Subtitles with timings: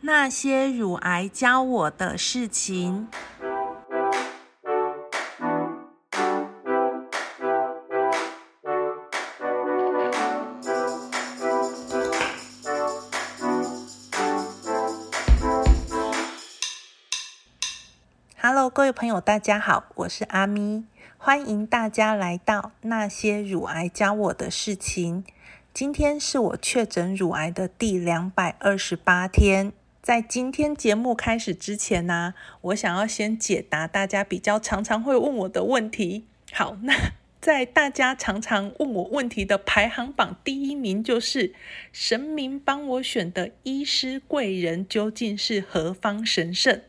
[0.00, 3.08] 那些乳癌教我的事情。
[18.40, 20.84] Hello，各位朋友，大家好，我是阿咪，
[21.16, 25.24] 欢迎大家来到那些乳癌教我的事情。
[25.74, 29.72] 今天是我确诊乳癌的第两百二十八天。
[30.08, 36.24] 在今天节目开始之前呢，我想要先解答大家比较常常会问我的问题。
[36.50, 36.94] 好，那
[37.42, 41.52] 在大家常常问我问题的排行榜第一名就是
[41.92, 46.80] 神明帮我选的医师贵人究竟是何方神圣？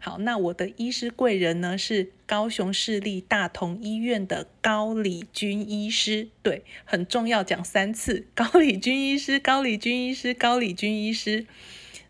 [0.00, 11.46] 好，那我的医师贵人呢是高雄市立大同医院的高礼军医师，对，很重要，讲三次，高礼军医师，高礼军医师，高礼军医师。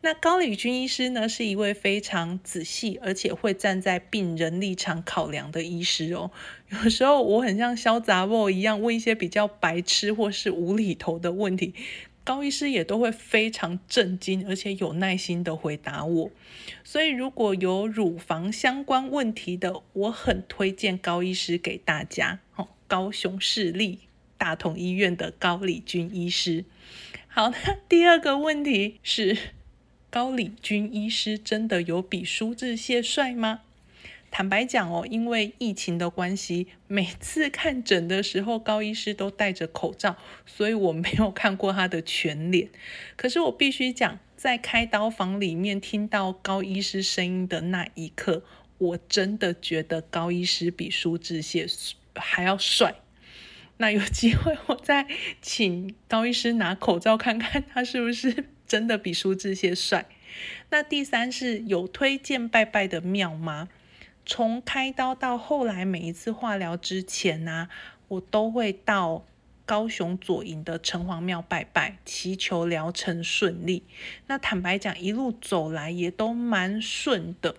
[0.00, 6.30] 那高礼君医师呢，是一位非常仔细，而且会站在病人立场考量的医师哦。
[6.68, 11.74] 有时候我很像肖杂沃一样，问一些比较白痴或是无厘头的问题。
[12.22, 16.30] 高医师也都会非常震惊，而且有耐心的回答我。
[16.84, 22.38] 所以如果有乳房相关问题的，我很推荐高医师给大家。
[22.54, 24.00] 哦，高雄市立
[24.36, 26.66] 大同医院的高礼君医师。
[27.28, 29.36] 好，那第二个问题是，
[30.10, 33.60] 高礼君医师真的有比苏志燮帅吗？
[34.30, 42.70] 坦白讲哦，因为疫情的关系，每次看诊的时候，高医师都戴着口罩，所以我没有看过他的全脸。
[43.16, 48.42] 可是我必须讲，在开刀房里面听到高医师声音的那一刻，
[48.78, 52.94] 我真的觉得高医师比苏志燮还要帅。
[53.76, 55.06] 那有机会我再
[55.40, 60.06] 请高医师拿口罩看看，他是不是真的比苏志燮帅？
[60.70, 63.68] 那第三是有推荐拜拜的庙吗？
[64.24, 67.70] 从开刀到后来，每一次化疗之前呢，
[68.08, 69.24] 我都会到
[69.64, 73.84] 高雄左营的城隍庙拜拜，祈求疗程顺利。
[74.26, 77.56] 那坦白讲，一路走来也都蛮顺的。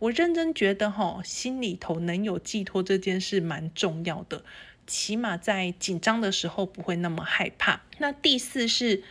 [0.00, 4.44] 我认真觉得，哈，心里头能有寄托这件事蛮重要的，
[4.86, 7.80] 起码在紧张的时候不会那么害怕。
[7.96, 9.02] 那第四是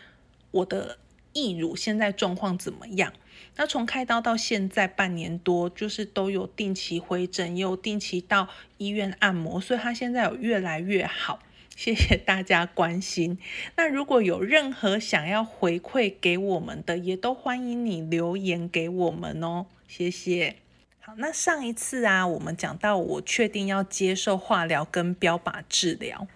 [0.51, 0.99] 我的
[1.33, 3.11] 义乳现在状况怎么样？
[3.55, 11.39] 那从开刀到现在半年多，就是都有定期回诊，也有定期到医院按摩，所以他现在有越来越好。
[11.75, 13.39] 谢谢大家关心。
[13.75, 19.65] 那如果有任何想要回馈给我们的，也都欢迎你留言给我们哦。
[19.87, 20.57] 谢谢。
[20.99, 26.27] 好，那上一次啊，我们讲到我确定要接受化疗跟标靶治疗。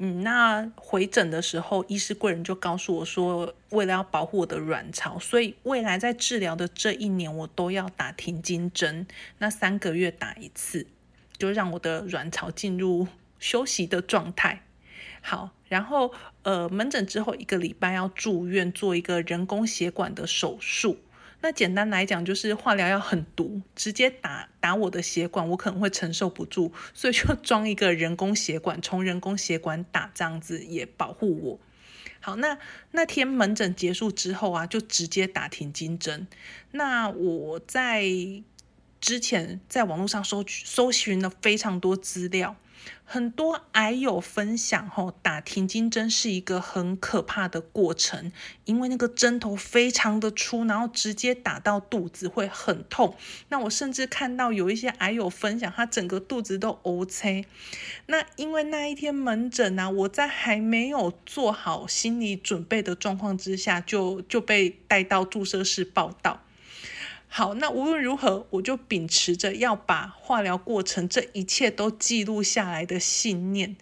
[0.00, 9.06] 嗯，那回诊的时候，医师贵人就告诉我说，为了要保护我的卵巢，所以未来在治疗的这一年，我都要打停经针，
[9.38, 10.86] 那三个月打一次，
[11.36, 13.08] 就让我的卵巢进入
[13.40, 14.62] 休息的状态。
[15.20, 16.12] 好，然后
[16.44, 20.98] 呃，门诊之后一个礼拜要住院做一个人工血管的手术。
[21.40, 31.60] 那简单来讲，就是化疗要很毒，直接打打我的血管，我可能会承受不住，所以就 装一个人工血管，从人工血管打，这样子也保护我。
[32.20, 32.58] 好，那
[32.90, 36.26] 那天门诊结束之后啊，就直接打停经针。
[36.72, 38.02] 那我在
[39.00, 42.56] 之前在网络上搜搜寻了非常多资料。
[43.04, 48.30] 很多癌友分享，吼打停经针是一个很可怕的过程，
[48.66, 53.16] 因为那个针头非常的粗，然后直接打到肚子会很痛。
[53.48, 57.46] 那我甚至看到有一些癌友分享，他整个肚子都 O C。
[58.06, 66.42] 那因为那一天门诊呢，我在还没有做好心理准备的状况之下，就就被带到注射室报道。
[67.30, 73.76] 好，那无论如何，我就秉持着要把化疗过程这一切都记录下来的信念。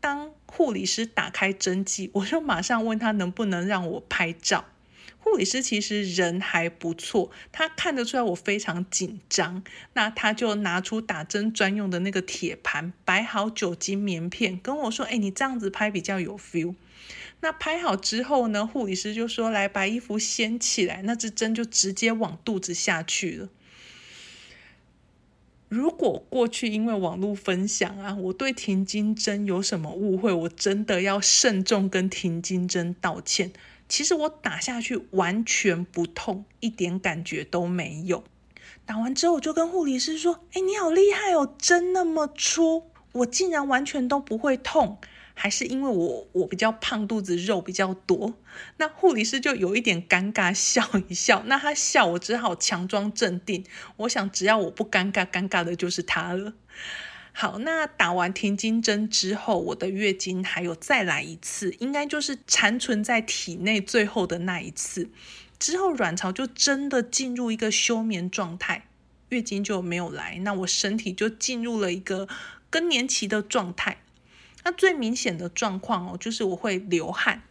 [0.00, 4.64] 当护理师打开针剂，我就马上问他能不能让我拍照。
[5.20, 9.62] 护理师其实人还不错，他看得出来我非常紧张，
[9.92, 16.74] 那他就拿出打针专用的那个铁盘，摆好酒精棉片，跟我说：“哎，你这样子拍比较有 feel。”
[17.40, 18.66] 那拍好之后呢？
[18.66, 23.48] 护理师就说：“来，把衣服掀起来。”那支针就直接往肚子下去了。
[25.68, 33.52] 如果过去因为网络分享啊，我对停经针有什么误会，我真的要慎重跟停经针道歉。
[33.88, 38.24] 其实我打下去完全不痛，一点感觉都没有。
[38.84, 44.98] 打完之后，我就跟护理师说：“哎，你好厉害哦，针那么粗，我竟然完全都不会痛。”
[45.38, 48.34] 还是因为我我比较胖，肚子肉比较多？
[48.78, 51.44] 那护理师就有一点尴尬，笑一笑。
[51.46, 53.64] 那他笑，我只好强装镇定。
[53.98, 56.54] 我想，只要我不尴尬，尴尬的就是他了。
[57.32, 65.08] 好，那打完停经针之后，我的月经还有再来一次，应该就是残存在体内最后的那一次。
[65.60, 68.88] 之后卵巢就真的进入一个休眠状态，
[69.28, 72.26] 月经就没有来，那我身体就进入了一个
[72.68, 73.98] 更年期的状态。
[74.64, 77.42] 那最明显的状况哦，就是我会流汗，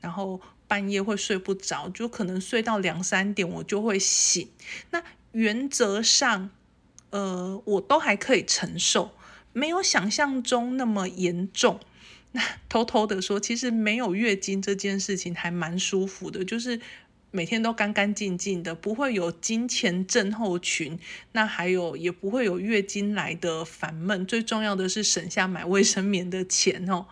[0.00, 4.48] 然后半夜会睡不着，就可能睡到两三点我就会醒。
[4.90, 6.50] 那原则上，
[7.10, 9.12] 呃，我都还可以承受，
[9.52, 11.80] 没有想象中那么严重。
[12.32, 16.80] 那 偷偷的说，其实没有月经这件事情还蛮舒服的，就是。
[17.32, 20.98] 每天都干干净净的，不会有金钱症候群，
[21.32, 24.24] 那还有也不会有月经来的烦闷。
[24.24, 27.06] 最重要的是省下买卫生棉的钱哦。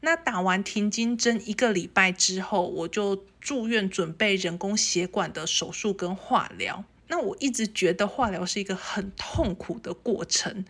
[0.00, 6.84] 那打完停经针一个礼拜之后，我就住院准备人工血管的手术跟化疗。
[7.08, 10.64] 那我一直觉得化疗是一个很痛苦的过程，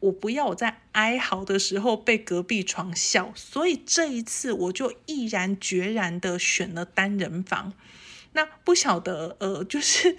[0.00, 7.72] 我不要我在哀嚎的时候被隔壁床笑，所以这一次我就毅然决然的选了单人房。
[8.32, 10.16] 那不晓得，呃，就是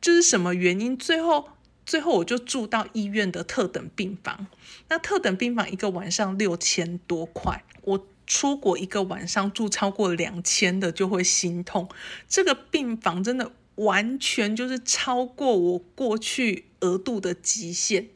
[0.00, 1.50] 就是什么原因，最后
[1.84, 4.46] 最后我就住到医院的特等病房。
[4.88, 11.88] 那特等病房一个晚上六千多块，我出国一个晚上住超过两千的就会心痛。
[12.26, 18.08] 这个病房真的完全就是超过我过去额度的极限。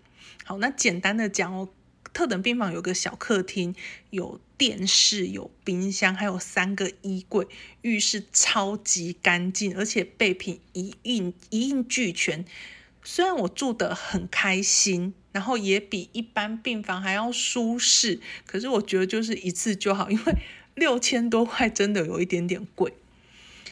[0.47, 1.69] 好，那简单的讲哦。
[2.13, 3.75] 特等病房有个小客厅，
[4.09, 7.47] 有电视，有冰箱，还有三个衣柜，
[7.83, 12.43] 浴室超级干净，而且备品一应一应俱全。
[13.05, 20.35] 虽然我住得很开心，然后也比一般病房还要舒适，可是我觉得就是一次就好，因为
[20.75, 22.95] 六千多块真的有一点点贵。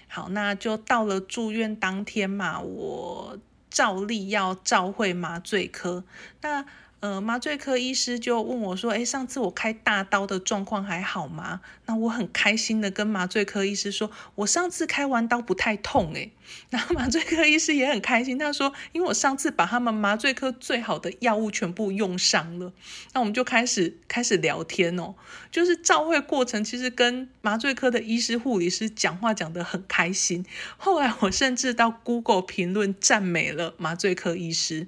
[0.07, 3.39] 好，那就到了住院当天嘛，我
[3.75, 6.05] 照例要照会麻醉科，
[6.43, 6.65] 那。
[7.05, 16.31] 呃，麻醉科医师就问我说：“哎，上次我开大刀的状况还好吗？”那我很开心的跟麻醉科医师说：“我上次开完刀不太痛。”哎，
[16.71, 22.73] 然后麻醉科医师也很开心，他说：“因为我上次把他们麻醉科最好的药物全部用上了。”
[23.13, 25.15] 那我们就开始开始聊天哦，
[25.51, 30.47] 就是照会过程，其实跟麻醉科的医师、护理师讲话讲得很开心。
[30.79, 34.87] 后来我甚至到 Google 评论赞美了麻醉科医师。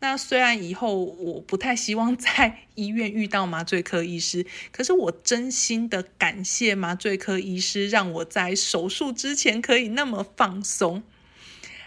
[0.00, 11.02] 那虽然以后我不太希望在 医院遇到麻醉科医师，可是我真心的感谢麻醉科医师，让我在手术之前可以那么放松。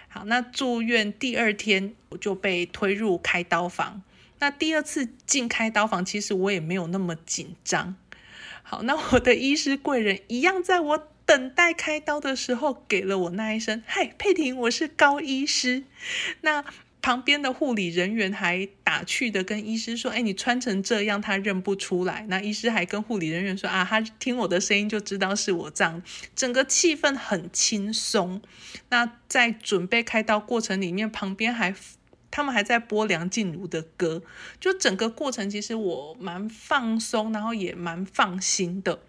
[0.10, 4.04] 好，那住院第二天我就被推入开刀房。
[4.40, 7.96] 那第二次进开刀房，其实我也没有那么紧张。
[8.62, 15.84] 好，那我的医师贵人一样，在我等待开刀的时候，给了我那一声：“嗨，佩婷，我是高医师。”
[16.42, 16.66] 那。
[17.02, 26.02] 旁边的护理人员还打趣的跟医师说：“哎，你穿成这样，他认不出来。”那医师还跟护理人员说：“啊，他听我的声音就知道是我这样。”
[26.36, 28.42] 整个气氛很轻松。
[28.90, 31.74] 那在准备开刀过程里面，旁边还
[32.30, 34.22] 他们还在播梁静茹的歌，
[34.60, 39.02] 就整个过程其实我蛮放松，然后也蛮放心的。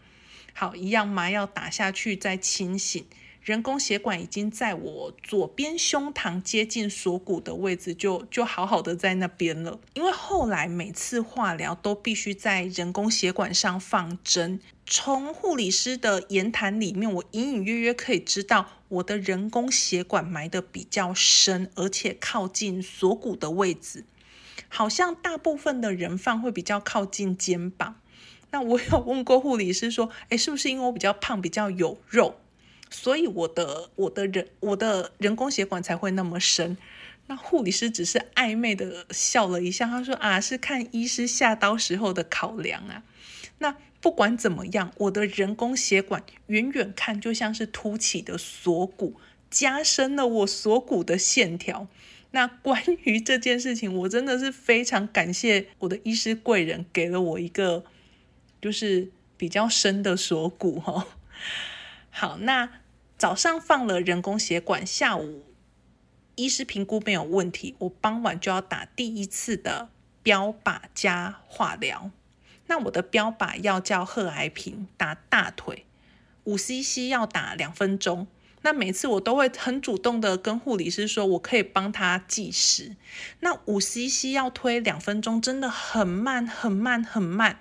[0.54, 3.04] 好，一样麻药打下去再清醒。
[3.42, 9.80] 人工血管已经在我左边胸膛接近锁骨的位置，就就好好的在那边了。
[9.94, 14.60] 因为后来每次化疗都必须在人工血管上放针。
[14.86, 24.04] 从护理师的言谈里面，我隐隐约约可以知道，我的人工血管埋的比较深，而且靠近锁骨的位置，
[24.68, 27.96] 好像大部分的人放会比较靠近肩膀。
[28.52, 32.36] 那我有问过护理师说，诶，是不是因为我比较胖，比较有肉？
[32.92, 36.76] 所以我的我的人我的人工血管才会那么深，
[37.26, 43.02] 那护理师只是暧昧的笑了一下，他说啊是看医师下刀时候的考量啊。
[43.58, 49.16] 那不管怎么样，我的人工血管远远看就像是凸起的锁骨，
[49.50, 51.88] 加深了我锁骨的线条。
[52.32, 57.84] 那关于这件事情，我真的是非常感谢我的医师贵人给了我一个
[58.60, 61.06] 就是比较深的锁骨哈。
[62.10, 62.81] 好，那。
[63.22, 65.44] 早上放了人工血管，下午
[66.34, 69.90] 医师评估没有问题，我傍晚就要打第一次的
[70.24, 72.10] 标靶加化疗。
[72.66, 75.86] 那我的标靶要叫贺癌平，打大腿，
[76.42, 78.26] 五 CC 要打两分钟。
[78.62, 82.96] 那每次我都会很主动的跟护理师说，我可以帮他计时。
[83.38, 87.60] 那五 CC 要推两分钟，真的很慢很慢很慢。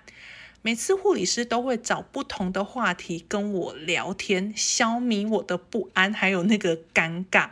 [0.64, 7.50] 每次护理师都会找不同的话题跟我聊天，消弭我的不安，还有那个尴尬。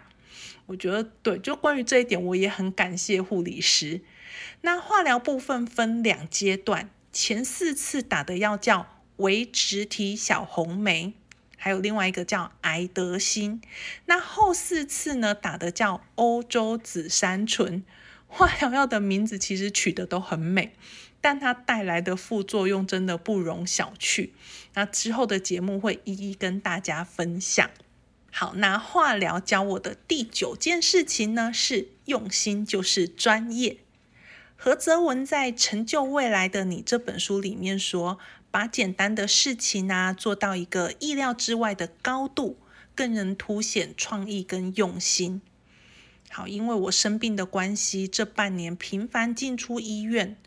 [0.67, 4.01] 我觉得对，就关于这一点，我也很感谢护理师。
[4.61, 8.85] 那化疗部分分两阶段，前四次打的药叫
[9.17, 11.13] 维植体小红梅，
[11.57, 13.59] 还有另外一个叫癌德星。
[14.05, 17.83] 那后四次呢，打的叫欧洲紫杉醇。
[18.29, 20.71] 化疗药的名字其实取得都很美。
[21.21, 24.29] 但它带来的副作用真的不容小觑。
[24.74, 27.69] 那之后的节目会一一跟大家分享。
[28.31, 33.79] 好，那化疗教我的第九件事情呢，是用心就是专业。
[34.55, 38.17] 何泽文在《成就未来的你》这本书里面说，
[38.50, 42.57] 把简单的事情啊做到一个意料之外的高度，
[42.95, 45.41] 更能凸显创意跟用心。
[46.29, 50.38] 好，因为我生病的关系，这半年频繁进出医院。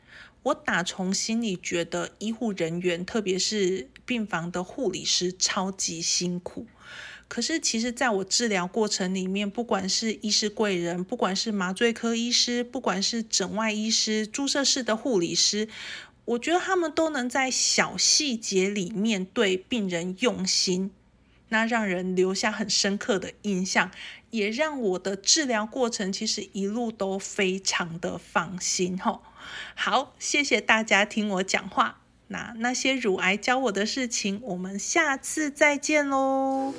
[0.44, 6.66] 我打从心里觉得医护人员，特别是病房的护理师超级辛苦。
[7.28, 15.68] 可是其实，在我治疗过程里面，不管是医师贵人，不管是麻醉科医师，不管是诊外医师、注射室的护理师，
[16.24, 20.90] 我觉得他们都能在小细节里面对病人用心，
[21.52, 23.90] 那让人留下很深刻的印象，
[24.30, 29.20] 也让我的治疗过程其实一路都非常的放心吼。
[29.74, 32.00] 好，谢谢大家听我讲话。
[32.28, 36.72] 那那些乳癌教我的事情，我们下次再见喽。